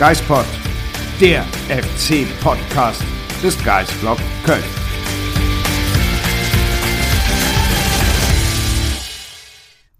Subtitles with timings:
[0.00, 0.46] Geispod,
[1.20, 3.02] der FC-Podcast
[3.42, 4.64] des Geistblog Köln.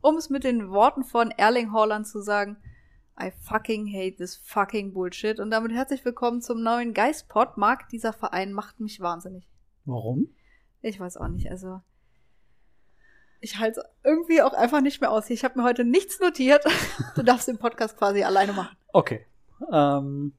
[0.00, 2.56] Um es mit den Worten von Erling Haaland zu sagen,
[3.20, 5.38] I fucking hate this fucking Bullshit.
[5.38, 7.59] Und damit herzlich willkommen zum neuen Geistpod.
[7.59, 9.46] Marc, dieser Verein macht mich wahnsinnig.
[9.84, 10.34] Warum?
[10.80, 11.82] Ich weiß auch nicht, also.
[13.42, 15.28] Ich halte es irgendwie auch einfach nicht mehr aus.
[15.28, 16.64] Ich habe mir heute nichts notiert.
[17.16, 18.74] Du darfst den Podcast quasi alleine machen.
[18.95, 19.26] Okay.
[19.73, 20.33] Ähm,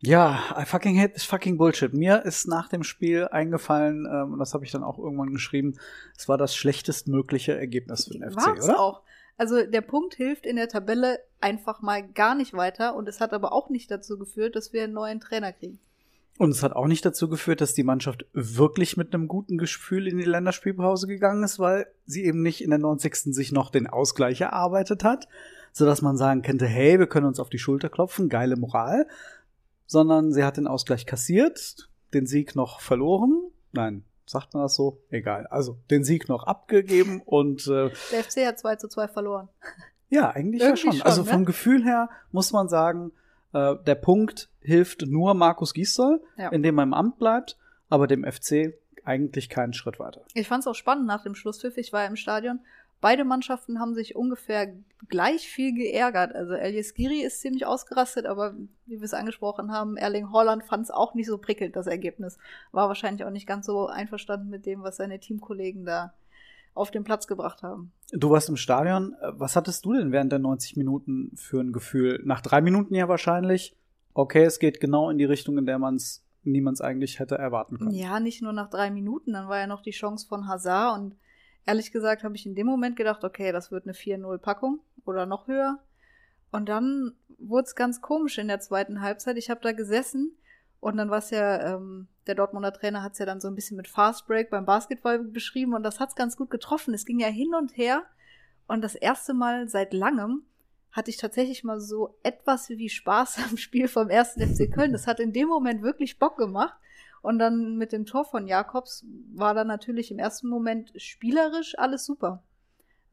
[0.00, 1.94] ja, I fucking hate this fucking Bullshit.
[1.94, 5.78] Mir ist nach dem Spiel eingefallen, ähm, und das habe ich dann auch irgendwann geschrieben,
[6.16, 8.80] es war das schlechtestmögliche Ergebnis für den FC, War's oder?
[8.80, 9.02] auch.
[9.36, 13.32] Also der Punkt hilft in der Tabelle einfach mal gar nicht weiter und es hat
[13.32, 15.80] aber auch nicht dazu geführt, dass wir einen neuen Trainer kriegen.
[16.36, 20.08] Und es hat auch nicht dazu geführt, dass die Mannschaft wirklich mit einem guten Gefühl
[20.08, 23.14] in die Länderspielpause gegangen ist, weil sie eben nicht in der 90.
[23.34, 25.28] sich noch den Ausgleich erarbeitet hat,
[25.76, 29.06] sodass man sagen könnte, hey, wir können uns auf die Schulter klopfen, geile Moral,
[29.86, 35.02] sondern sie hat den Ausgleich kassiert, den Sieg noch verloren, nein, sagt man das so?
[35.10, 35.46] Egal.
[35.48, 39.48] Also den Sieg noch abgegeben und äh, Der FC hat 2 zu 2 verloren.
[40.08, 40.92] ja, eigentlich ja schon.
[40.92, 41.30] schon, Also ne?
[41.30, 43.10] vom Gefühl her muss man sagen,
[43.52, 46.50] äh, der Punkt hilft nur Markus Gisdol, Ja.
[46.50, 47.58] indem er im Amt bleibt,
[47.90, 50.22] aber dem FC eigentlich keinen Schritt weiter.
[50.32, 51.76] Ich fand es auch spannend nach dem Schlusspfiff.
[51.76, 52.60] Ich war im Stadion.
[53.00, 54.74] Beide Mannschaften haben sich ungefähr
[55.08, 56.34] gleich viel geärgert.
[56.34, 58.54] Also Elias Giri ist ziemlich ausgerastet, aber
[58.86, 62.38] wie wir es angesprochen haben, Erling Haaland fand es auch nicht so prickelnd, das Ergebnis.
[62.72, 66.14] War wahrscheinlich auch nicht ganz so einverstanden mit dem, was seine Teamkollegen da
[66.74, 67.92] auf den Platz gebracht haben.
[68.12, 69.14] Du warst im Stadion.
[69.32, 72.20] Was hattest du denn während der 90 Minuten für ein Gefühl?
[72.24, 73.76] Nach drei Minuten ja wahrscheinlich.
[74.12, 77.78] Okay, es geht genau in die Richtung, in der man es niemals eigentlich hätte erwarten
[77.78, 77.90] können.
[77.92, 81.16] Ja, nicht nur nach drei Minuten, dann war ja noch die Chance von Hazard und
[81.66, 85.46] ehrlich gesagt habe ich in dem Moment gedacht, okay, das wird eine 4-0-Packung oder noch
[85.46, 85.78] höher.
[86.50, 89.36] Und dann wurde es ganz komisch in der zweiten Halbzeit.
[89.36, 90.36] Ich habe da gesessen
[90.80, 93.54] und dann war es ja, ähm, der Dortmunder Trainer hat es ja dann so ein
[93.54, 96.94] bisschen mit Fast Break beim Basketball beschrieben und das hat es ganz gut getroffen.
[96.94, 98.04] Es ging ja hin und her
[98.66, 100.42] und das erste Mal seit langem
[100.92, 104.92] hatte ich tatsächlich mal so etwas wie Spaß am Spiel vom ersten FC Köln.
[104.92, 106.74] Das hat in dem Moment wirklich Bock gemacht.
[107.24, 112.04] Und dann mit dem Tor von Jakobs war dann natürlich im ersten Moment spielerisch alles
[112.04, 112.42] super.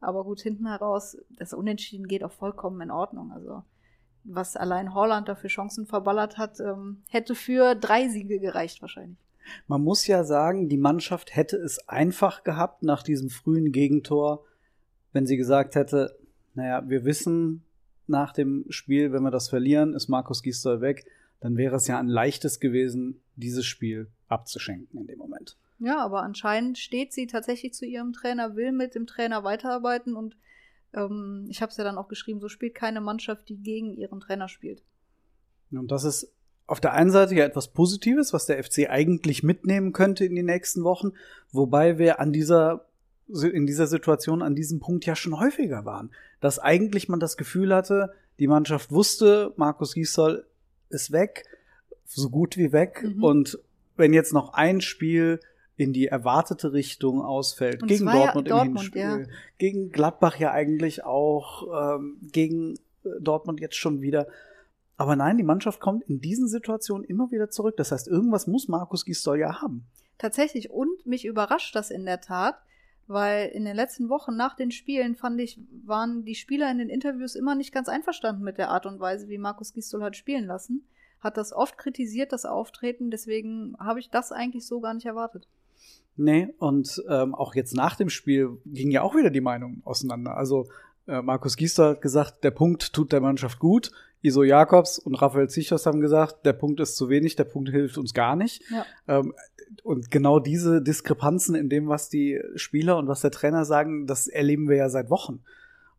[0.00, 3.32] Aber gut, hinten heraus, das Unentschieden geht auch vollkommen in Ordnung.
[3.32, 3.62] Also,
[4.22, 9.16] was allein Holland dafür Chancen verballert hat, ähm, hätte für drei Siege gereicht wahrscheinlich.
[9.66, 14.44] Man muss ja sagen, die Mannschaft hätte es einfach gehabt nach diesem frühen Gegentor,
[15.14, 16.18] wenn sie gesagt hätte,
[16.52, 17.64] naja, wir wissen
[18.06, 21.06] nach dem Spiel, wenn wir das verlieren, ist Markus Gisdol weg,
[21.40, 25.56] dann wäre es ja ein leichtes gewesen, dieses Spiel abzuschenken in dem Moment.
[25.78, 30.36] Ja, aber anscheinend steht sie tatsächlich zu ihrem Trainer, will mit dem Trainer weiterarbeiten und
[30.94, 34.20] ähm, ich habe es ja dann auch geschrieben, so spielt keine Mannschaft, die gegen ihren
[34.20, 34.82] Trainer spielt.
[35.70, 36.32] Und das ist
[36.66, 40.42] auf der einen Seite ja etwas Positives, was der FC eigentlich mitnehmen könnte in die
[40.42, 41.12] nächsten Wochen,
[41.50, 42.86] wobei wir an dieser
[43.28, 46.10] in dieser Situation an diesem Punkt ja schon häufiger waren,
[46.40, 50.46] dass eigentlich man das Gefühl hatte, die Mannschaft wusste, Markus Gisdol
[50.90, 51.44] ist weg,
[52.14, 53.22] so gut wie weg Mhm.
[53.24, 53.58] und
[53.96, 55.40] wenn jetzt noch ein Spiel
[55.76, 59.34] in die erwartete Richtung ausfällt, Und gegen war ja Dortmund, Dortmund, im Hinspiel, ja.
[59.58, 62.74] gegen Gladbach ja eigentlich auch, ähm, gegen
[63.04, 64.26] äh, Dortmund jetzt schon wieder.
[64.96, 67.76] Aber nein, die Mannschaft kommt in diesen Situationen immer wieder zurück.
[67.76, 69.84] Das heißt, irgendwas muss Markus Gisdol ja haben.
[70.18, 72.56] Tatsächlich und mich überrascht das in der Tat,
[73.08, 76.88] weil in den letzten Wochen nach den Spielen fand ich, waren die Spieler in den
[76.88, 80.46] Interviews immer nicht ganz einverstanden mit der Art und Weise, wie Markus Gisdol hat spielen
[80.46, 80.86] lassen.
[81.22, 85.46] Hat das oft kritisiert, das Auftreten, deswegen habe ich das eigentlich so gar nicht erwartet.
[86.16, 90.36] Nee, und ähm, auch jetzt nach dem Spiel gingen ja auch wieder die Meinungen auseinander.
[90.36, 90.68] Also
[91.06, 93.92] äh, Markus Giester hat gesagt, der Punkt tut der Mannschaft gut.
[94.20, 97.98] Iso Jakobs und Raphael Zichos haben gesagt, der Punkt ist zu wenig, der Punkt hilft
[97.98, 98.62] uns gar nicht.
[98.70, 98.84] Ja.
[99.08, 99.34] Ähm,
[99.82, 104.28] und genau diese Diskrepanzen in dem, was die Spieler und was der Trainer sagen, das
[104.28, 105.42] erleben wir ja seit Wochen.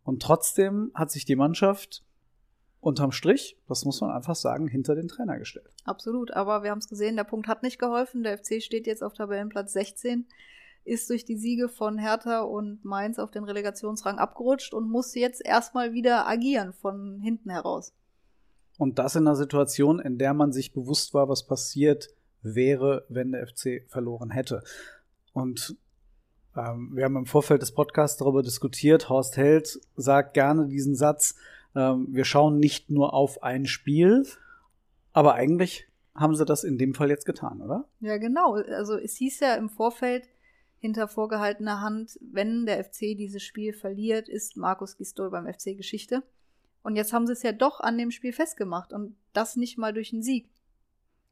[0.04, 2.04] Und trotzdem hat sich die Mannschaft
[2.84, 5.70] unterm Strich, das muss man einfach sagen, hinter den Trainer gestellt.
[5.86, 8.24] Absolut, aber wir haben es gesehen, der Punkt hat nicht geholfen.
[8.24, 10.28] Der FC steht jetzt auf Tabellenplatz 16.
[10.84, 15.44] ist durch die Siege von Hertha und Mainz auf den Relegationsrang abgerutscht und muss jetzt
[15.46, 17.94] erstmal wieder agieren von hinten heraus.
[18.78, 22.10] Und das in einer Situation, in der man sich bewusst war, was passiert
[22.42, 24.62] wäre, wenn der FC verloren hätte.
[25.32, 25.78] Und
[26.56, 29.10] ähm, wir haben im Vorfeld des Podcasts darüber diskutiert.
[29.10, 31.36] Horst Held sagt gerne diesen Satz,
[31.76, 34.26] ähm, wir schauen nicht nur auf ein Spiel,
[35.12, 37.88] aber eigentlich haben sie das in dem Fall jetzt getan, oder?
[38.00, 38.54] Ja, genau.
[38.54, 40.30] Also es hieß ja im Vorfeld
[40.78, 46.24] hinter vorgehaltener Hand, wenn der FC dieses Spiel verliert, ist Markus Gistol beim FC Geschichte.
[46.84, 49.94] Und jetzt haben sie es ja doch an dem Spiel festgemacht und das nicht mal
[49.94, 50.50] durch einen Sieg.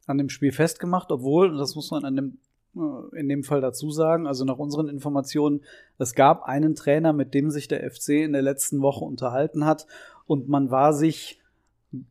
[0.08, 2.38] An dem Spiel festgemacht, obwohl, das muss man an dem,
[2.76, 5.62] äh, in dem Fall dazu sagen, also nach unseren Informationen,
[5.98, 9.86] es gab einen Trainer, mit dem sich der FC in der letzten Woche unterhalten hat
[10.32, 11.42] und man war sich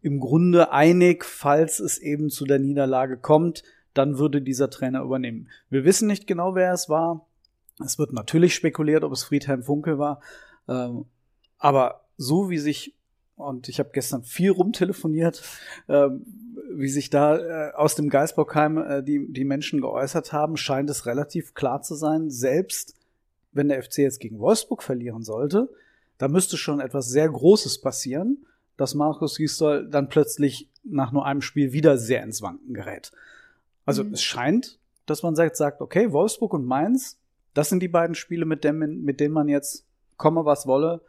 [0.02, 3.62] im Grunde einig, falls es eben zu der Niederlage kommt,
[3.94, 5.49] dann würde dieser Trainer übernehmen.
[5.70, 7.26] Wir wissen nicht genau, wer es war.
[7.82, 10.20] Es wird natürlich spekuliert, ob es Friedhelm Funkel war.
[10.69, 11.06] Ähm,
[11.56, 12.94] aber so wie sich
[13.37, 15.43] und ich habe gestern viel rumtelefoniert,
[15.88, 16.11] äh,
[16.75, 21.55] wie sich da äh, aus dem Geisbockheim äh, die Menschen geäußert haben, scheint es relativ
[21.55, 22.96] klar zu sein, selbst
[23.52, 25.70] wenn der FC jetzt gegen Wolfsburg verlieren sollte,
[26.20, 28.44] da müsste schon etwas sehr Großes passieren,
[28.76, 33.11] dass Markus Gisdol dann plötzlich nach nur einem Spiel wieder sehr ins Wanken gerät.
[33.87, 34.12] Also mhm.
[34.12, 37.19] es scheint, dass man sagt, sagt, okay, Wolfsburg und Mainz,
[37.55, 39.87] das sind die beiden Spiele, mit, dem, mit denen man jetzt
[40.19, 41.00] komme, was wolle,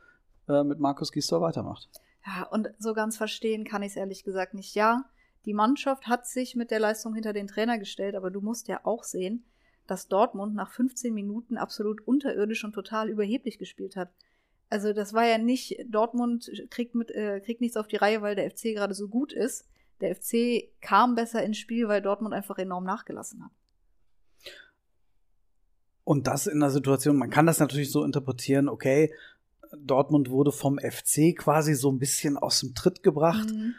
[0.47, 1.89] äh, mit Markus Gisdol weitermacht.
[2.25, 4.75] Ja, und so ganz verstehen kann ich es ehrlich gesagt nicht.
[4.75, 5.03] Ja,
[5.43, 8.79] die Mannschaft hat sich mit der Leistung hinter den Trainer gestellt, aber du musst ja
[8.85, 9.43] auch sehen,
[9.87, 14.09] dass Dortmund nach 15 Minuten absolut unterirdisch und total überheblich gespielt hat.
[14.71, 18.35] Also das war ja nicht, Dortmund kriegt, mit, äh, kriegt nichts auf die Reihe, weil
[18.35, 19.65] der FC gerade so gut ist.
[19.99, 23.51] Der FC kam besser ins Spiel, weil Dortmund einfach enorm nachgelassen hat.
[26.05, 29.13] Und das in der Situation, man kann das natürlich so interpretieren, okay,
[29.77, 33.51] Dortmund wurde vom FC quasi so ein bisschen aus dem Tritt gebracht.
[33.51, 33.75] Mhm.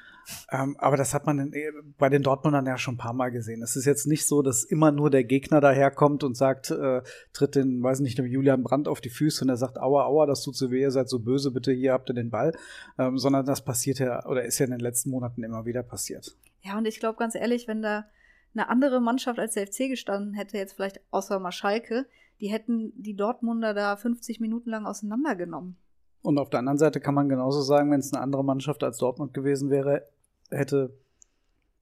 [0.50, 3.62] Ähm, aber das hat man in, bei den Dortmundern ja schon ein paar Mal gesehen.
[3.62, 7.02] Es ist jetzt nicht so, dass immer nur der Gegner daherkommt und sagt, äh,
[7.32, 10.26] tritt den, weiß nicht, dem Julian Brandt auf die Füße und er sagt, aua, aua,
[10.26, 12.52] das tut so weh, ihr seid so böse, bitte hier habt ihr den Ball.
[12.98, 16.36] Ähm, sondern das passiert ja, oder ist ja in den letzten Monaten immer wieder passiert.
[16.62, 18.06] Ja, und ich glaube ganz ehrlich, wenn da
[18.54, 22.06] eine andere Mannschaft als der FC gestanden hätte, jetzt vielleicht außer mal Schalke,
[22.40, 25.76] die hätten die Dortmunder da 50 Minuten lang auseinandergenommen.
[26.22, 28.98] Und auf der anderen Seite kann man genauso sagen, wenn es eine andere Mannschaft als
[28.98, 30.06] Dortmund gewesen wäre,
[30.50, 30.94] hätte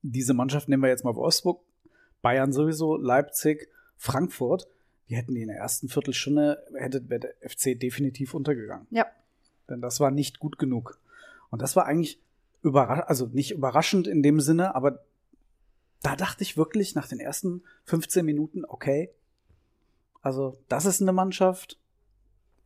[0.02, 1.60] diese Mannschaft, nehmen wir jetzt mal Wolfsburg,
[2.22, 4.66] Bayern sowieso, Leipzig, Frankfurt,
[5.08, 8.86] die hätten die in der ersten Viertelstunde, hätte der FC definitiv untergegangen.
[8.90, 9.06] Ja.
[9.68, 10.98] Denn das war nicht gut genug.
[11.50, 12.20] Und das war eigentlich
[12.62, 15.04] überraschend, also nicht überraschend in dem Sinne, aber
[16.02, 19.10] da dachte ich wirklich nach den ersten 15 Minuten, okay,
[20.22, 21.78] also das ist eine Mannschaft,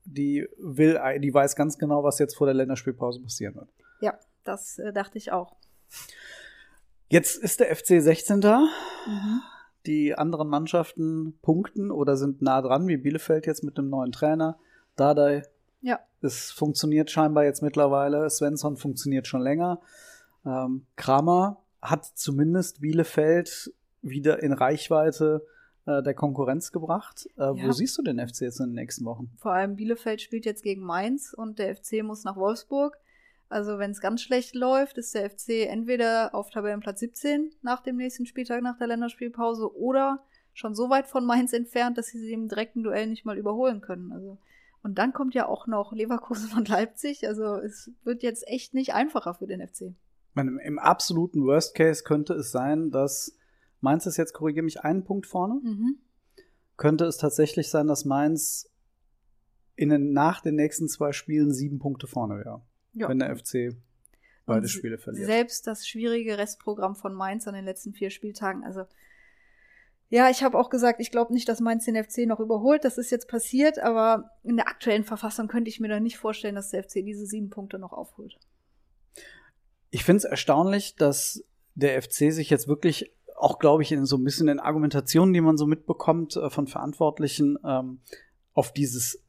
[0.05, 3.69] die will, die weiß ganz genau, was jetzt vor der Länderspielpause passieren wird.
[4.01, 5.57] Ja, das äh, dachte ich auch.
[7.09, 8.39] Jetzt ist der FC 16.
[8.41, 9.41] Mhm.
[9.87, 14.59] Die anderen Mannschaften punkten oder sind nah dran, wie Bielefeld jetzt mit einem neuen Trainer.
[14.97, 15.43] Dardai.
[15.83, 16.01] Ja.
[16.23, 18.29] Es funktioniert scheinbar jetzt mittlerweile.
[18.31, 19.81] Svensson funktioniert schon länger.
[20.47, 25.45] Ähm, Kramer hat zumindest Bielefeld wieder in Reichweite
[25.87, 27.29] äh, der Konkurrenz gebracht.
[27.37, 27.55] Äh, ja.
[27.55, 29.31] Wo siehst du den FC jetzt in den nächsten Wochen?
[29.39, 32.97] Vor allem Bielefeld spielt jetzt gegen Mainz und der FC muss nach Wolfsburg.
[33.49, 37.97] Also wenn es ganz schlecht läuft, ist der FC entweder auf Tabellenplatz 17 nach dem
[37.97, 42.33] nächsten Spieltag nach der Länderspielpause oder schon so weit von Mainz entfernt, dass sie sie
[42.33, 44.13] im direkten Duell nicht mal überholen können.
[44.13, 44.39] Also
[44.83, 47.27] und dann kommt ja auch noch Leverkusen und Leipzig.
[47.27, 49.95] Also es wird jetzt echt nicht einfacher für den FC.
[50.35, 53.37] Meine, Im absoluten Worst Case könnte es sein, dass
[53.85, 55.61] Mainz ist jetzt, korrigiere mich, einen Punkt vorne.
[55.63, 55.99] Mhm.
[56.77, 58.69] Könnte es tatsächlich sein, dass Mainz
[59.77, 62.63] in den, nach den nächsten zwei Spielen sieben Punkte vorne wäre,
[62.95, 63.09] ja.
[63.09, 63.77] wenn der FC
[64.47, 65.27] beide Und Spiele verliert.
[65.27, 68.85] Selbst das schwierige Restprogramm von Mainz an den letzten vier Spieltagen, also
[70.09, 72.85] ja, ich habe auch gesagt, ich glaube nicht, dass Mainz den FC noch überholt.
[72.85, 76.55] Das ist jetzt passiert, aber in der aktuellen Verfassung könnte ich mir da nicht vorstellen,
[76.55, 78.39] dass der FC diese sieben Punkte noch aufholt.
[79.91, 81.43] Ich finde es erstaunlich, dass
[81.75, 85.41] der FC sich jetzt wirklich auch, glaube ich, in so ein bisschen in Argumentationen, die
[85.41, 87.99] man so mitbekommt äh, von Verantwortlichen, ähm,
[88.55, 89.23] auf dieses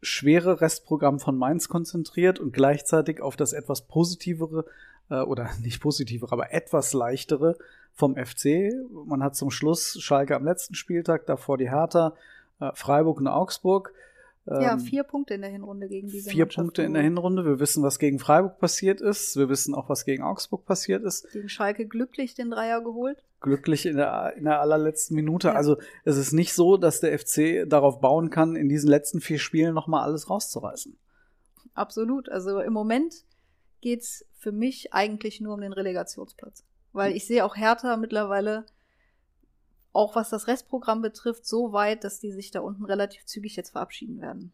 [0.00, 4.64] schwere Restprogramm von Mainz konzentriert und gleichzeitig auf das etwas positivere
[5.10, 7.56] äh, oder nicht positivere, aber etwas leichtere
[7.94, 8.72] vom FC.
[9.06, 12.14] Man hat zum Schluss Schalke am letzten Spieltag, davor die Hertha,
[12.60, 13.92] äh, Freiburg und Augsburg.
[14.50, 17.14] Ja, Ähm, vier Punkte in der Hinrunde gegen diese Vier Punkte in der geholt.
[17.16, 17.44] Hinrunde.
[17.44, 19.36] Wir wissen, was gegen Freiburg passiert ist.
[19.36, 21.30] Wir wissen auch, was gegen Augsburg passiert ist.
[21.32, 23.22] Gegen Schalke glücklich den Dreier geholt.
[23.40, 25.48] Glücklich in der, in der allerletzten Minute.
[25.48, 25.54] Ja.
[25.54, 29.38] Also es ist nicht so, dass der FC darauf bauen kann, in diesen letzten vier
[29.38, 30.98] Spielen nochmal alles rauszureißen.
[31.74, 32.28] Absolut.
[32.28, 33.24] Also im Moment
[33.80, 36.64] geht's für mich eigentlich nur um den Relegationsplatz.
[36.92, 38.64] Weil ich sehe auch Hertha mittlerweile,
[39.98, 43.70] auch was das Restprogramm betrifft, so weit, dass die sich da unten relativ zügig jetzt
[43.70, 44.52] verabschieden werden.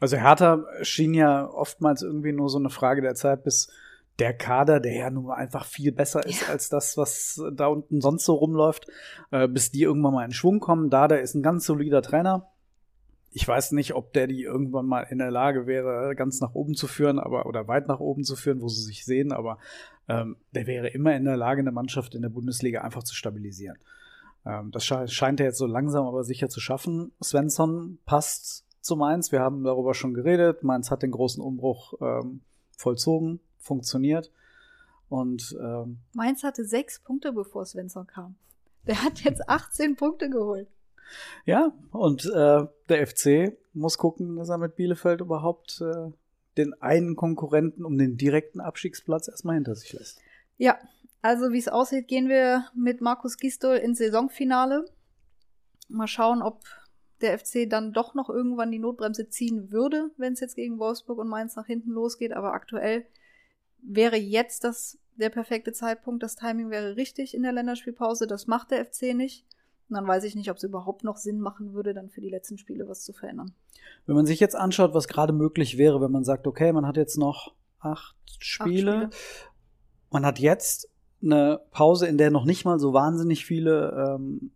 [0.00, 3.70] Also Hertha schien ja oftmals irgendwie nur so eine Frage der Zeit, bis
[4.18, 6.48] der Kader, der ja nun einfach viel besser ist Ja.
[6.48, 8.86] als das, was da unten sonst so rumläuft,
[9.30, 10.90] äh, bis die irgendwann mal in Schwung kommen.
[10.90, 12.48] Da, der ist ein ganz solider Trainer.
[13.32, 16.74] Ich weiß nicht, ob der die irgendwann mal in der Lage wäre, ganz nach oben
[16.74, 19.58] zu führen, aber oder weit nach oben zu führen, wo sie sich sehen, aber
[20.08, 23.78] ähm, der wäre immer in der Lage, eine Mannschaft in der Bundesliga einfach zu stabilisieren.
[24.46, 27.12] Ähm, das sche scheint er jetzt so langsam aber sicher zu schaffen.
[27.22, 29.32] Svensson passt zu Mainz.
[29.32, 30.62] Wir haben darüber schon geredet.
[30.62, 32.42] Mainz hat den großen Umbruch ähm,
[32.76, 34.30] vollzogen, funktioniert.
[35.08, 38.36] Und ähm, Mainz hatte sechs Punkte, bevor Svensson kam.
[38.86, 40.68] Der hat jetzt 18 Punkte geholt.
[41.44, 46.10] ja, und äh, der FC muss gucken, dass er mit Bielefeld überhaupt äh,
[46.56, 50.20] den einen Konkurrenten um den direkten Abstiegsplatz erstmal hinter sich lässt.
[50.56, 50.78] Ja,
[51.24, 54.84] also wie es aussieht, gehen wir mit Markus Gistol ins Saisonfinale.
[55.88, 56.64] Mal schauen, ob
[57.22, 61.18] der FC dann doch noch irgendwann die Notbremse ziehen würde, wenn es jetzt gegen Wolfsburg
[61.18, 62.34] und Mainz nach hinten losgeht.
[62.34, 63.06] Aber aktuell
[63.80, 66.22] wäre jetzt das der perfekte Zeitpunkt.
[66.22, 68.26] Das Timing wäre richtig in der Länderspielpause.
[68.26, 69.46] Das macht der FC nicht.
[69.88, 72.28] Und dann weiß ich nicht, ob es überhaupt noch Sinn machen würde, dann für die
[72.28, 73.54] letzten Spiele was zu verändern.
[74.04, 76.98] Wenn man sich jetzt anschaut, was gerade möglich wäre, wenn man sagt, okay, man hat
[76.98, 79.10] jetzt noch acht Spiele, Spiele.
[80.10, 80.90] man hat jetzt
[81.24, 84.52] eine Pause, in der noch nicht mal so wahnsinnig viele ähm,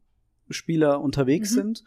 [0.51, 1.55] Spieler unterwegs Mhm.
[1.55, 1.85] sind.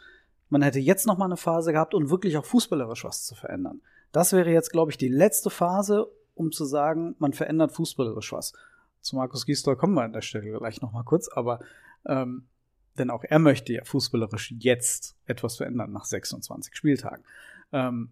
[0.50, 3.82] Man hätte jetzt noch mal eine Phase gehabt und wirklich auch fußballerisch was zu verändern.
[4.12, 8.54] Das wäre jetzt, glaube ich, die letzte Phase, um zu sagen, man verändert fußballerisch was.
[9.02, 11.60] Zu Markus Gisdol kommen wir an der Stelle gleich noch mal kurz, aber
[12.06, 12.46] ähm,
[12.98, 17.24] denn auch er möchte ja fußballerisch jetzt etwas verändern nach 26 Spieltagen.
[17.72, 18.12] Ähm,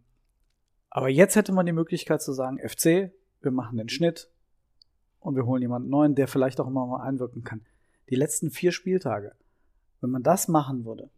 [0.90, 3.12] aber jetzt hätte man die Möglichkeit zu sagen, FC,
[3.42, 4.30] wir machen den Schnitt
[5.20, 7.62] und wir holen jemanden neuen, der vielleicht auch immer mal einwirken kann.
[8.10, 9.34] Die letzten vier Spieltage,
[10.02, 11.10] wenn man das machen würde,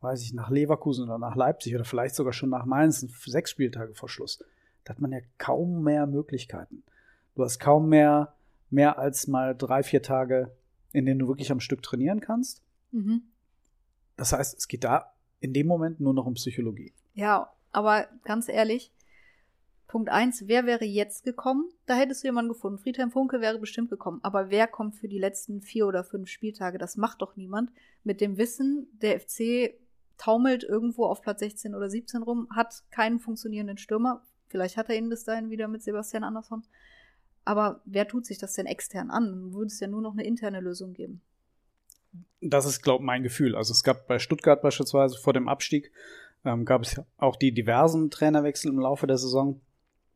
[0.00, 3.94] weiß ich, nach Leverkusen oder nach Leipzig oder vielleicht sogar schon nach Mainz, sechs Spieltage
[3.94, 4.42] vor Schluss,
[4.84, 6.82] da hat man ja kaum mehr Möglichkeiten.
[7.34, 8.34] Du hast kaum mehr,
[8.70, 10.50] mehr als mal drei, vier Tage,
[10.92, 12.62] in denen du wirklich am Stück trainieren kannst.
[12.90, 13.22] Mhm.
[14.16, 16.92] Das heißt, es geht da in dem Moment nur noch um Psychologie.
[17.14, 18.92] Ja, aber ganz ehrlich,
[19.90, 21.68] Punkt eins: wer wäre jetzt gekommen?
[21.84, 22.78] Da hättest du jemanden gefunden.
[22.78, 24.20] Friedhelm Funke wäre bestimmt gekommen.
[24.22, 26.78] Aber wer kommt für die letzten vier oder fünf Spieltage?
[26.78, 27.72] Das macht doch niemand.
[28.04, 29.74] Mit dem Wissen, der FC
[30.16, 34.22] taumelt irgendwo auf Platz 16 oder 17 rum, hat keinen funktionierenden Stürmer.
[34.46, 36.62] Vielleicht hat er ihn bis dahin wieder mit Sebastian Andersson.
[37.44, 39.52] Aber wer tut sich das denn extern an?
[39.52, 41.20] Würde es ja nur noch eine interne Lösung geben.
[42.40, 43.56] Das ist, glaube ich, mein Gefühl.
[43.56, 45.90] Also es gab bei Stuttgart beispielsweise vor dem Abstieg,
[46.44, 49.60] ähm, gab es auch die diversen Trainerwechsel im Laufe der Saison.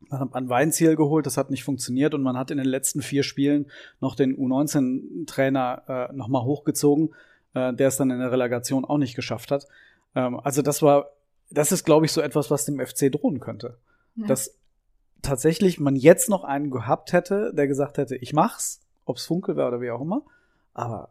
[0.09, 3.01] Man hat ein Weinziel geholt, das hat nicht funktioniert und man hat in den letzten
[3.01, 3.67] vier Spielen
[3.99, 7.13] noch den U19-Trainer äh, nochmal hochgezogen,
[7.53, 9.67] äh, der es dann in der Relegation auch nicht geschafft hat.
[10.15, 11.11] Ähm, also das war,
[11.49, 13.77] das ist, glaube ich, so etwas, was dem FC drohen könnte.
[14.15, 14.27] Ja.
[14.27, 14.57] Dass
[15.21, 19.67] tatsächlich man jetzt noch einen gehabt hätte, der gesagt hätte, ich mach's, ob's Funkel wäre
[19.67, 20.23] oder wie auch immer,
[20.73, 21.09] aber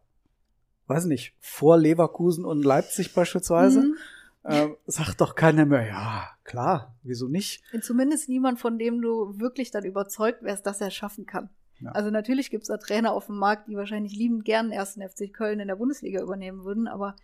[0.87, 3.97] weiß nicht, vor Leverkusen und Leipzig beispielsweise, Mhm.
[4.45, 7.63] Äh, sagt doch keiner mehr, ja, klar, wieso nicht?
[7.81, 11.49] Zumindest niemand, von dem du wirklich dann überzeugt wärst, dass er es schaffen kann.
[11.81, 11.93] Ja.
[11.93, 15.33] Also natürlich gibt es da Trainer auf dem Markt, die wahrscheinlich liebend gern ersten FC
[15.33, 17.17] Köln in der Bundesliga übernehmen würden, aber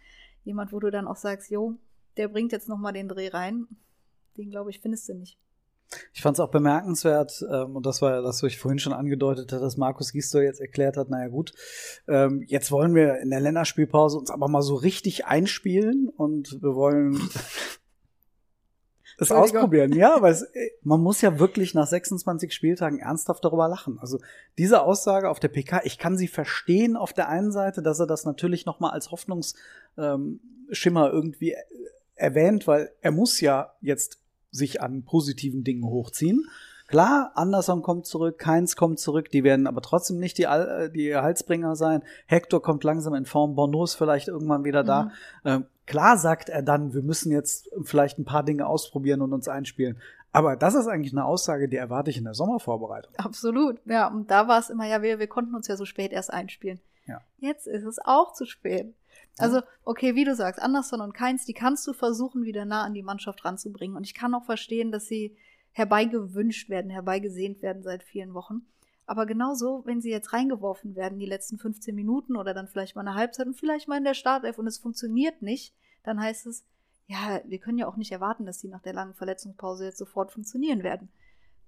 [0.45, 1.77] jemand, wo du dann auch sagst, jo,
[2.17, 3.69] der bringt jetzt nochmal den Dreh rein,
[4.37, 5.39] den glaube ich, findest du nicht.
[6.13, 8.93] Ich fand es auch bemerkenswert, ähm, und das war ja das, was ich vorhin schon
[8.93, 11.53] angedeutet hatte, dass Markus Gisdol jetzt erklärt hat, naja gut,
[12.07, 16.77] ähm, jetzt wollen wir in der Länderspielpause uns aber mal so richtig einspielen und wir
[16.77, 17.21] wollen
[19.19, 19.93] es ausprobieren.
[19.93, 23.99] Ja, aber es, äh, man muss ja wirklich nach 26 Spieltagen ernsthaft darüber lachen.
[24.01, 24.21] Also
[24.59, 28.07] diese Aussage auf der PK, ich kann sie verstehen auf der einen Seite, dass er
[28.07, 29.59] das natürlich noch mal als Hoffnungsschimmer
[29.99, 30.41] ähm,
[31.13, 31.63] irgendwie äh,
[32.15, 34.20] erwähnt, weil er muss ja jetzt
[34.51, 36.47] sich an positiven Dingen hochziehen.
[36.87, 40.91] Klar, Anderson kommt zurück, Keins kommt zurück, die werden aber trotzdem nicht die, Al- äh,
[40.91, 42.03] die Halsbringer sein.
[42.27, 45.05] Hector kommt langsam in Form, Bono ist vielleicht irgendwann wieder da.
[45.05, 45.11] Mhm.
[45.45, 49.47] Ähm, klar sagt er dann, wir müssen jetzt vielleicht ein paar Dinge ausprobieren und uns
[49.47, 49.99] einspielen.
[50.33, 53.13] Aber das ist eigentlich eine Aussage, die erwarte ich in der Sommervorbereitung.
[53.17, 53.79] Absolut.
[53.85, 56.33] Ja, und da war es immer, ja, wir, wir konnten uns ja so spät erst
[56.33, 56.81] einspielen.
[57.07, 57.21] Ja.
[57.39, 58.95] Jetzt ist es auch zu spät.
[59.43, 62.95] Also, okay, wie du sagst, Anderson und Keins, die kannst du versuchen, wieder nah an
[62.95, 63.97] die Mannschaft ranzubringen.
[63.97, 65.37] Und ich kann auch verstehen, dass sie
[65.73, 68.63] herbeigewünscht werden, herbeigesehnt werden seit vielen Wochen.
[69.07, 73.03] Aber genauso, wenn sie jetzt reingeworfen werden, die letzten 15 Minuten oder dann vielleicht mal
[73.03, 76.65] eine Halbzeit und vielleicht mal in der Startelf und es funktioniert nicht, dann heißt es,
[77.09, 80.31] ja, wir können ja auch nicht erwarten, dass die nach der langen Verletzungspause jetzt sofort
[80.31, 81.09] funktionieren werden.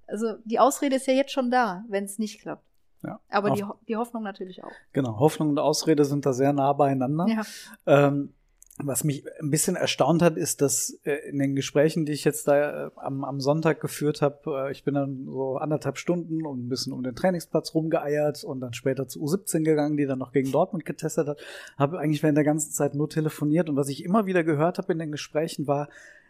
[0.07, 2.64] Also die Ausrede ist ja jetzt schon da, wenn es nicht klappt.
[3.02, 3.21] Ja.
[3.30, 4.73] Aber die, die Hoffnung natürlich auch.
[4.92, 7.26] Genau, Hoffnung und Ausrede sind da sehr nah beieinander.
[7.28, 7.42] Ja.
[7.87, 8.32] Ähm,
[8.78, 12.49] was mich ein bisschen erstaunt hat, ist, dass äh, in den Gesprächen, die ich jetzt
[12.49, 16.66] da äh, am, am Sonntag geführt habe, äh, ich bin dann so anderthalb Stunden und
[16.66, 20.32] ein bisschen um den Trainingsplatz rumgeeiert und dann später zu U17 gegangen, die dann noch
[20.32, 21.40] gegen Dortmund getestet hat,
[21.76, 24.92] habe eigentlich während der ganzen Zeit nur telefoniert und was ich immer wieder gehört habe
[24.92, 25.88] in den Gesprächen war,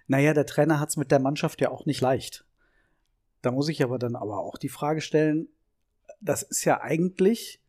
[0.08, 2.44] naja, der Trainer hat es mit der Mannschaft ja auch nicht leicht.
[3.40, 5.48] Da muss ich aber dann aber auch die Frage stellen,
[6.22, 7.60] das ist ja eigentlich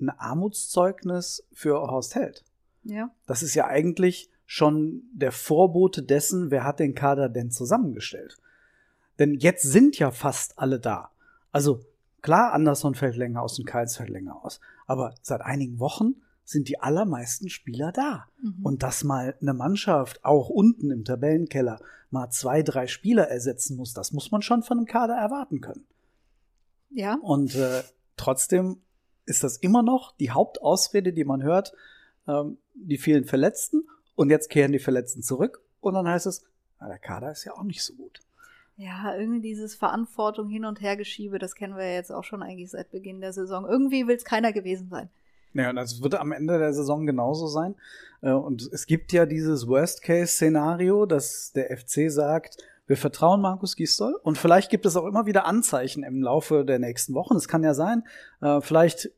[0.00, 2.44] ein Armutszeugnis für Horst Held.
[2.82, 3.10] Ja.
[3.26, 8.36] Das ist ja eigentlich schon der Vorbote dessen, wer hat den Kader denn zusammengestellt.
[9.18, 11.10] Denn jetzt sind ja fast alle da.
[11.50, 11.80] Also
[12.22, 14.60] klar, Anderson fällt länger aus und Keins fällt länger aus.
[14.86, 18.26] Aber seit einigen Wochen sind die allermeisten Spieler da.
[18.40, 18.58] Mhm.
[18.62, 23.94] Und dass mal eine Mannschaft auch unten im Tabellenkeller mal zwei, drei Spieler ersetzen muss,
[23.94, 25.86] das muss man schon von einem Kader erwarten können.
[26.96, 27.18] Ja.
[27.20, 27.82] Und äh,
[28.16, 28.80] trotzdem
[29.26, 31.74] ist das immer noch die Hauptausrede, die man hört,
[32.26, 36.44] ähm, die vielen Verletzten und jetzt kehren die Verletzten zurück und dann heißt es,
[36.80, 38.20] na, der Kader ist ja auch nicht so gut.
[38.78, 42.42] Ja, irgendwie dieses Verantwortung hin und her geschiebe, das kennen wir ja jetzt auch schon
[42.42, 43.66] eigentlich seit Beginn der Saison.
[43.66, 45.10] Irgendwie will es keiner gewesen sein.
[45.52, 47.74] Ja, und das wird am Ende der Saison genauso sein.
[48.22, 54.14] Äh, Und es gibt ja dieses Worst-Case-Szenario, dass der FC sagt, wir vertrauen Markus Gisdol
[54.22, 57.36] und vielleicht gibt es auch immer wieder Anzeichen im Laufe der nächsten Wochen.
[57.36, 58.04] Es kann ja sein,
[58.40, 59.10] äh, vielleicht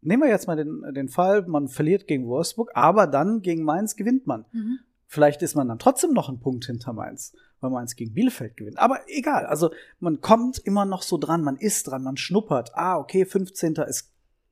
[0.00, 3.96] nehmen wir jetzt mal den, den Fall, man verliert gegen Wolfsburg, aber dann gegen Mainz
[3.96, 4.44] gewinnt man.
[4.52, 4.78] Mhm.
[5.06, 8.78] Vielleicht ist man dann trotzdem noch einen Punkt hinter Mainz, weil Mainz gegen Bielefeld gewinnt.
[8.78, 12.70] Aber egal, also man kommt immer noch so dran, man ist dran, man schnuppert.
[12.74, 13.74] Ah, okay, 15.
[13.86, 14.10] ist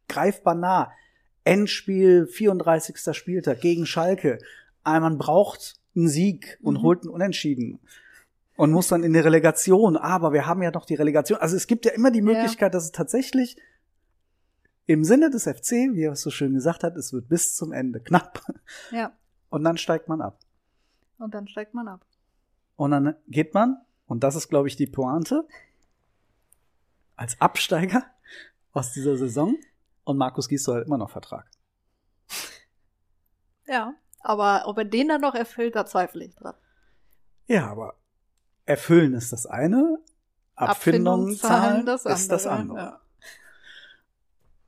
[0.08, 0.92] greifbar nah.
[1.44, 3.16] Endspiel, 34.
[3.16, 4.38] Spieltag gegen Schalke.
[4.84, 6.82] Ah, man braucht einen Sieg und Mhm.
[6.82, 7.80] holt einen Unentschieden.
[8.60, 9.96] Und muss dann in die Relegation.
[9.96, 11.38] Aber wir haben ja noch die Relegation.
[11.38, 13.56] Also es gibt ja immer die Möglichkeit, dass es tatsächlich
[14.84, 17.72] im Sinne des FC, wie er es so schön gesagt hat, es wird bis zum
[17.72, 18.44] Ende knapp.
[18.90, 19.16] Ja.
[19.48, 20.40] Und dann steigt man ab.
[21.16, 22.04] Und dann steigt man ab.
[22.76, 25.48] Und dann geht man, und das ist, glaube ich, die Pointe,
[27.16, 28.04] als Absteiger
[28.72, 29.56] aus dieser Saison.
[30.04, 31.50] Und Markus Gisdol hat immer noch Vertrag.
[33.66, 33.94] Ja.
[34.20, 36.56] Aber ob er den dann noch erfüllt, da zweifle ich dran.
[37.46, 37.94] Ja, aber
[38.70, 39.98] erfüllen ist das eine,
[40.54, 42.92] Abfindungen zahlen das ist das andere, andere.
[42.92, 43.00] ja.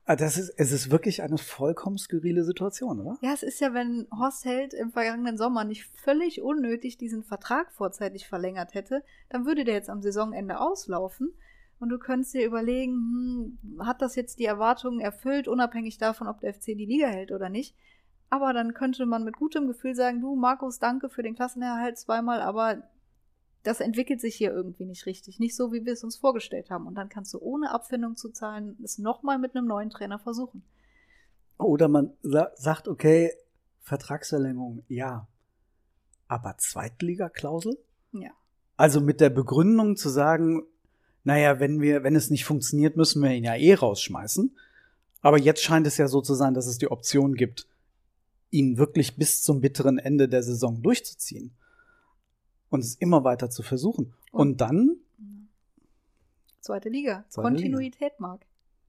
[0.05, 3.19] Ah, Das ist, es ist wirklich eine vollkommen skurrile Situation, oder?
[3.21, 7.71] Ja, es ist ja, wenn Horst Held im vergangenen Sommer nicht völlig unnötig diesen Vertrag
[7.73, 11.33] vorzeitig verlängert hätte, dann würde der jetzt am Saisonende auslaufen.
[11.79, 16.41] Und du könntest dir überlegen, hm, hat das jetzt die Erwartungen erfüllt, unabhängig davon, ob
[16.41, 17.77] der FC die Liga hält oder nicht.
[18.29, 22.41] Aber dann könnte man mit gutem Gefühl sagen, du Markus, danke für den Klassenerhalt zweimal,
[22.41, 22.83] aber
[23.63, 25.39] das entwickelt sich hier irgendwie nicht richtig.
[25.39, 26.87] Nicht so, wie wir es uns vorgestellt haben.
[26.87, 30.65] Und dann kannst du ohne Abfindung zu zahlen es nochmal mit einem neuen Trainer versuchen.
[31.59, 33.33] Oder man sa sagt, okay,
[33.83, 35.29] Vertragsverlängerung, ja.
[36.27, 37.79] Aber Zweitliga-Klausel?
[38.13, 38.31] Ja.
[38.77, 40.63] Also mit der Begründung zu sagen,
[41.25, 44.57] naja, wenn wir, wenn es nicht funktioniert, müssen wir ihn ja eh rausschmeißen.
[45.21, 47.69] Aber jetzt scheint es ja so zu sein, dass es die Option gibt,
[48.51, 51.55] ihn wirklich bis zum bitteren Ende der Saison durchzuziehen.
[52.73, 54.15] Und es immer weiter zu versuchen.
[54.33, 54.97] Und dann,
[56.61, 57.25] Zweite Liga.
[57.29, 58.47] Zweite Kontinuität, Marc.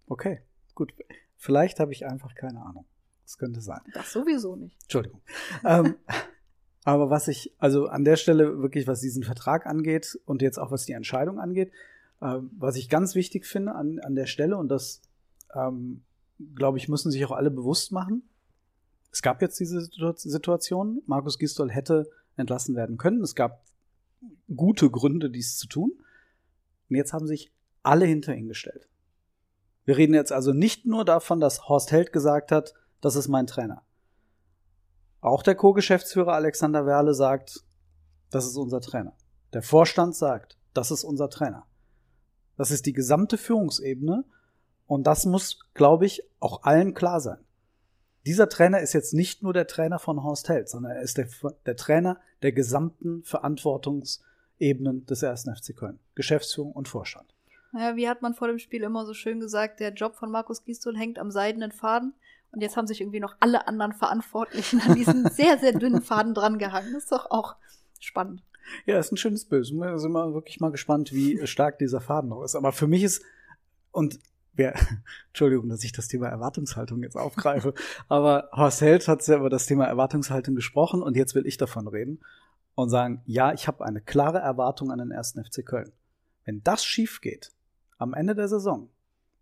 [0.08, 0.42] okay,
[0.76, 0.94] gut.
[1.38, 2.86] Vielleicht habe ich einfach keine Ahnung.
[3.26, 3.82] Das könnte sein.
[3.94, 4.78] Das sowieso nicht.
[4.84, 5.22] Entschuldigung.
[5.66, 5.96] ähm,
[6.84, 10.72] aber was ich, also an der Stelle wirklich, was diesen Vertrag angeht und jetzt auch
[10.72, 11.72] was die Entscheidung angeht,
[12.22, 15.02] ähm, was ich ganz wichtig finde an, an der Stelle und das,
[15.56, 16.04] ähm,
[16.56, 18.24] glaube ich, müssen sich auch alle bewusst machen.
[19.12, 21.02] Es gab jetzt diese Situ- Situation.
[21.08, 23.22] Markus Gistol hätte entlassen werden können.
[23.22, 23.64] Es gab
[24.56, 25.92] gute Gründe, dies zu tun.
[26.90, 28.88] Und jetzt haben sich alle hinter ihn gestellt.
[29.86, 33.48] Wir reden jetzt also nicht nur davon, dass Horst Held gesagt hat, das ist mein
[33.48, 33.84] Trainer.
[35.20, 37.64] Auch der Co-Geschäftsführer Alexander Werle sagt,
[38.30, 39.16] das ist unser Trainer.
[39.54, 41.66] Der Vorstand sagt, das ist unser Trainer.
[42.58, 44.26] Das ist die gesamte Führungsebene
[44.88, 47.40] und das muss, glaube ich, auch allen klar sein.
[48.26, 51.28] Dieser Trainer ist jetzt nicht nur der Trainer von Horst Held, sondern er ist der,
[51.66, 55.44] der Trainer der gesamten Verantwortungsebenen des 1.
[55.44, 56.00] FC Köln.
[56.16, 57.34] Geschäftsführung und Vorstand.
[57.74, 60.64] Naja, wie hat man vor dem Spiel immer so schön gesagt, der Job von Markus
[60.64, 62.14] Gistol hängt am seidenen Faden.
[62.52, 66.36] Und jetzt haben sich irgendwie noch alle anderen Verantwortlichen an diesen sehr, sehr dünnen Faden
[66.36, 66.94] drangehangen.
[66.94, 67.56] Das ist doch auch
[68.00, 68.44] spannend.
[68.86, 69.70] Ja, ist ein schönes Bild.
[69.72, 72.56] Wir sind mal wirklich mal gespannt, wie stark dieser Faden noch ist.
[72.56, 73.24] Aber für mich ist,
[73.92, 74.20] und
[74.54, 74.76] wer,
[75.28, 77.74] Entschuldigung, dass ich das Thema Erwartungshaltung jetzt aufgreife,
[78.08, 81.88] aber Horst Held hat ja über das Thema Erwartungshaltung gesprochen und jetzt will ich davon
[81.88, 82.20] reden
[82.76, 85.92] und sagen, ja, ich habe eine klare Erwartung an den ersten FC Köln.
[86.46, 87.52] Wenn das schief geht,
[87.98, 88.90] am Ende der Saison,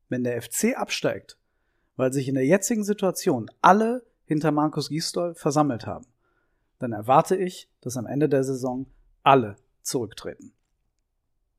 [0.09, 1.37] wenn der FC absteigt,
[1.95, 6.05] weil sich in der jetzigen Situation alle hinter Markus Gisdol versammelt haben,
[6.79, 8.87] dann erwarte ich, dass am Ende der Saison
[9.23, 10.53] alle zurücktreten.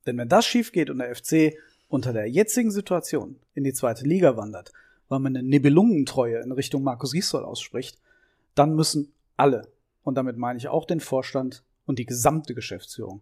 [0.05, 1.55] Denn wenn das schief geht und der FC
[1.93, 4.73] unter der jetzigen Situation in die zweite Liga wandert,
[5.09, 7.99] weil man eine Nibelungentreue in Richtung Markus Gisdol ausspricht,
[8.55, 9.67] dann müssen alle,
[10.03, 13.21] und damit meine ich auch den Vorstand und die gesamte Geschäftsführung,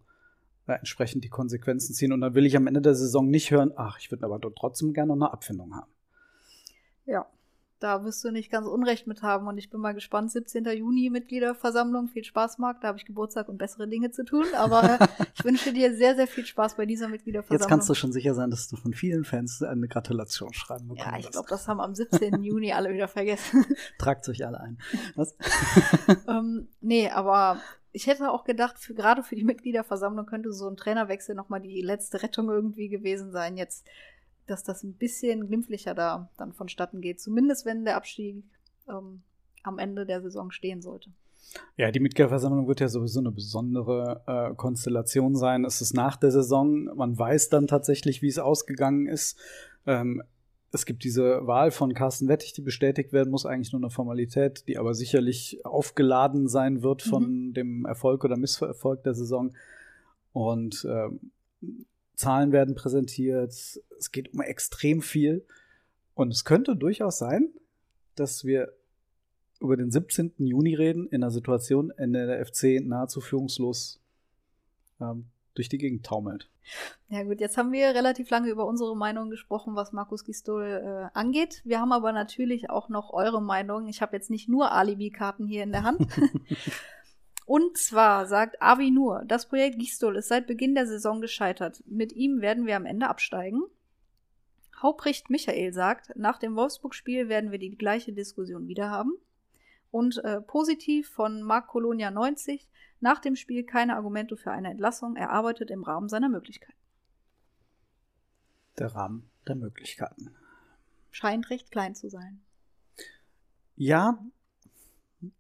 [0.68, 2.14] äh, entsprechend die Konsequenzen ziehen.
[2.14, 4.94] Und dann will ich am Ende der Saison nicht hören, ach, ich würde aber trotzdem
[4.94, 5.92] gerne noch eine Abfindung haben.
[7.06, 7.28] Ja,
[7.82, 9.48] da wirst du nicht ganz Unrecht mit haben.
[9.48, 10.32] Und ich bin mal gespannt.
[10.32, 10.66] 17.
[10.66, 12.08] Juni Mitgliederversammlung.
[12.10, 12.80] Viel Spaß, Marc.
[12.82, 14.46] Da habe ich Geburtstag und bessere Dinge zu tun.
[14.56, 15.00] Aber
[15.36, 17.60] ich wünsche dir sehr, sehr viel Spaß bei dieser Mitgliederversammlung.
[17.60, 21.12] Jetzt kannst du schon sicher sein, dass du von vielen Fans eine Gratulation schreiben bekommst.
[21.12, 22.44] Ja, ich glaube, das haben am 17.
[22.44, 23.66] Juni alle wieder vergessen.
[23.98, 24.78] Tragt euch alle ein.
[25.16, 25.36] Was?
[26.28, 27.60] ähm, nee, aber
[27.94, 31.82] ich hätte auch gedacht, für, gerade für die Mitgliederversammlung könnte so ein Trainerwechsel nochmal die
[31.82, 33.58] letzte Rettung irgendwie gewesen sein.
[33.58, 33.88] Jetzt
[34.48, 37.20] dass das ein bisschen glimpflicher da dann vonstatten geht.
[37.20, 38.44] Zumindest wenn der Abstieg
[38.90, 39.22] ähm,
[39.64, 41.12] am Ende der Saison stehen sollte.
[41.76, 45.66] Ja, die Mitgliederversammlung wird ja sowieso eine besondere äh, Konstellation sein.
[45.66, 49.38] Es ist nach der Saison, man weiß dann tatsächlich, wie es ausgegangen ist.
[49.86, 50.24] Ähm,
[50.74, 54.64] es gibt diese Wahl von Carsten Wettig, die bestätigt werden muss, eigentlich nur eine Formalität,
[54.68, 57.54] die aber sicherlich aufgeladen sein wird von mhm.
[57.54, 59.54] dem Erfolg oder Misserfolg der Saison.
[60.32, 61.32] Und ähm,
[62.22, 65.46] Zahlen werden präsentiert, es geht um extrem viel.
[66.14, 67.50] Und es könnte durchaus sein,
[68.16, 68.74] dass wir
[69.60, 70.34] über den 17.
[70.38, 74.00] Juni reden, in einer Situation, in der der FC nahezu führungslos
[75.00, 76.50] ähm, durch die Gegend taumelt.
[77.10, 81.18] Ja gut, jetzt haben wir relativ lange über unsere Meinung gesprochen, was Markus Gistol äh,
[81.18, 81.62] angeht.
[81.66, 83.88] Wir haben aber natürlich auch noch eure Meinung.
[83.88, 86.08] Ich habe jetzt nicht nur Alibi-Karten hier in der Hand.
[87.46, 91.84] Und zwar sagt Avi nur, das Projekt Gistol ist seit Beginn der Saison gescheitert.
[91.86, 93.62] Mit ihm werden wir am Ende absteigen.
[94.82, 99.14] Hauptricht Michael sagt, nach dem Wolfsburg-Spiel werden wir die gleiche Diskussion wieder haben.
[99.92, 102.68] Und äh, positiv von Marc Colonia 90,
[103.00, 106.78] nach dem Spiel keine Argumente für eine Entlassung, er arbeitet im Rahmen seiner Möglichkeiten.
[108.80, 110.34] Der Rahmen der Möglichkeiten.
[111.10, 112.42] Scheint recht klein zu sein.
[113.76, 114.24] Ja,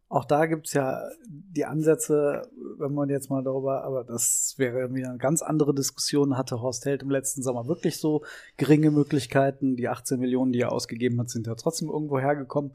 [0.09, 2.43] auch da gibt's ja die Ansätze,
[2.77, 6.37] wenn man jetzt mal darüber, aber das wäre wieder eine ganz andere Diskussion.
[6.37, 8.23] Hatte Horst Held im letzten Sommer wirklich so
[8.57, 9.77] geringe Möglichkeiten?
[9.77, 12.73] Die 18 Millionen, die er ausgegeben hat, sind ja trotzdem irgendwo hergekommen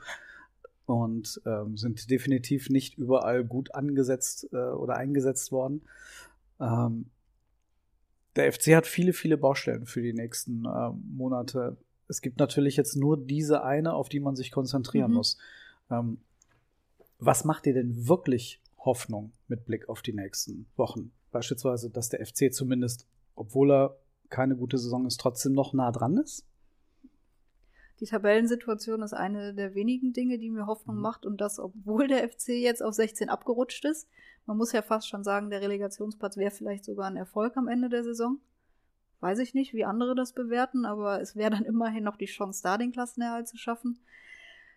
[0.87, 5.83] und ähm, sind definitiv nicht überall gut angesetzt äh, oder eingesetzt worden.
[6.59, 7.11] Ähm,
[8.37, 11.77] der FC hat viele, viele Baustellen für die nächsten äh, Monate.
[12.09, 15.17] Es gibt natürlich jetzt nur diese eine, auf die man sich konzentrieren mhm.
[15.17, 15.39] muss.
[15.91, 16.19] Ähm,
[17.19, 21.13] was macht dir denn wirklich Hoffnung mit Blick auf die nächsten Wochen?
[21.31, 23.99] Beispielsweise, dass der FC zumindest, obwohl er
[24.29, 26.47] keine gute Saison ist, trotzdem noch nah dran ist?
[28.01, 31.03] Die Tabellensituation ist eine der wenigen Dinge, die mir Hoffnung mhm.
[31.03, 34.09] macht und das, obwohl der FC jetzt auf 16 abgerutscht ist.
[34.45, 37.89] Man muss ja fast schon sagen, der Relegationsplatz wäre vielleicht sogar ein Erfolg am Ende
[37.89, 38.39] der Saison.
[39.21, 42.63] Weiß ich nicht, wie andere das bewerten, aber es wäre dann immerhin noch die Chance
[42.63, 43.99] da, den Klassenerhalt zu schaffen.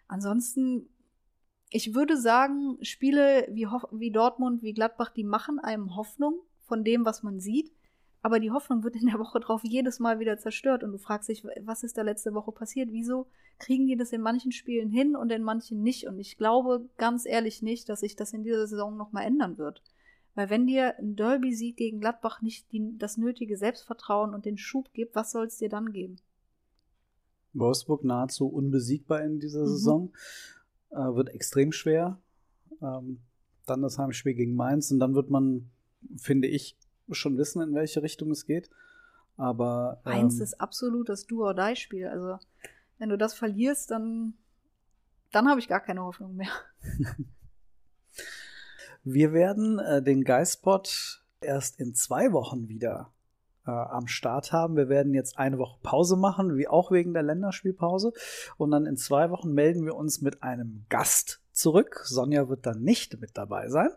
[0.07, 0.89] Ansonsten
[1.69, 7.05] ich würde sagen, Spiele wie, wie Dortmund, wie Gladbach, die machen einem Hoffnung von dem,
[7.05, 7.71] was man sieht.
[8.21, 11.29] Aber die Hoffnung wird in der Woche drauf jedes Mal wieder zerstört und du fragst
[11.29, 12.89] dich, was ist da letzte Woche passiert?
[12.91, 13.27] Wieso
[13.59, 16.05] kriegen die das in manchen Spielen hin und in manchen nicht?
[16.05, 19.81] Und ich glaube ganz ehrlich nicht, dass sich das in dieser Saison nochmal ändern wird.
[20.35, 24.91] Weil wenn dir ein Derby-Sieg gegen Gladbach nicht die, das nötige Selbstvertrauen und den Schub
[24.93, 26.17] gibt, was soll es dir dann geben?
[27.53, 29.67] Wolfsburg nahezu unbesiegbar in dieser mhm.
[29.67, 30.11] Saison
[30.91, 32.19] äh, wird extrem schwer.
[32.81, 33.21] Ähm,
[33.65, 35.69] dann das Heimspiel gegen Mainz und dann wird man,
[36.17, 36.77] finde ich,
[37.11, 38.69] schon wissen, in welche Richtung es geht.
[39.37, 42.07] Aber ähm, Mainz ist absolut das Do-or-Die-Spiel.
[42.07, 42.39] Also
[42.97, 44.33] wenn du das verlierst, dann,
[45.31, 46.51] dann habe ich gar keine Hoffnung mehr.
[49.03, 53.13] Wir werden äh, den Geistpot erst in zwei Wochen wieder
[53.65, 54.75] äh, am Start haben.
[54.75, 58.13] Wir werden jetzt eine Woche Pause machen, wie auch wegen der Länderspielpause.
[58.57, 62.01] Und dann in zwei Wochen melden wir uns mit einem Gast zurück.
[62.05, 63.89] Sonja wird dann nicht mit dabei sein.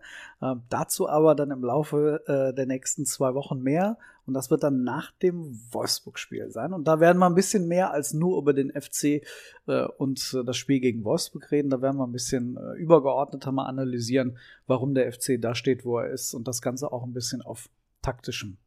[0.43, 3.99] Ähm, dazu aber dann im Laufe äh, der nächsten zwei Wochen mehr.
[4.25, 6.73] Und das wird dann nach dem Wolfsburg-Spiel sein.
[6.73, 9.23] Und da werden wir ein bisschen mehr als nur über den FC
[9.67, 11.71] äh, und äh, das Spiel gegen Wolfsburg reden.
[11.71, 15.99] Da werden wir ein bisschen äh, übergeordneter mal analysieren, warum der FC da steht, wo
[15.99, 16.35] er ist.
[16.35, 17.69] Und das Ganze auch ein bisschen auf
[18.01, 18.59] taktischem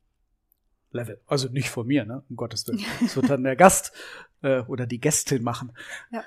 [0.95, 1.19] Level.
[1.27, 2.23] Also nicht von mir, ne?
[2.29, 2.79] Um Gottes Willen.
[3.01, 3.91] Das wird dann der Gast
[4.41, 5.71] äh, oder die Gästin machen.
[6.11, 6.23] Ja.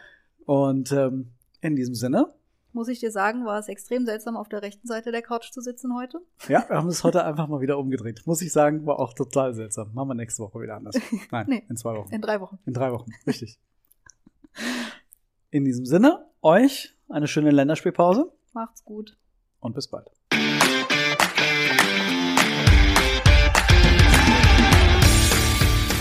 [0.46, 2.32] Und ähm, in diesem Sinne.
[2.74, 5.60] Muss ich dir sagen, war es extrem seltsam, auf der rechten Seite der Couch zu
[5.62, 6.20] sitzen heute.
[6.48, 8.22] Ja, wir haben es heute einfach mal wieder umgedreht.
[8.26, 9.92] Muss ich sagen, war auch total seltsam.
[9.94, 10.94] Machen wir nächste Woche wieder anders.
[11.30, 11.64] Nein, Nee.
[11.68, 12.14] in zwei Wochen.
[12.14, 12.58] In drei Wochen.
[12.66, 13.58] In drei Wochen, richtig.
[15.50, 19.16] In diesem Sinne, euch eine schöne Länderspielpause Macht's gut.
[19.60, 20.10] und bis bald.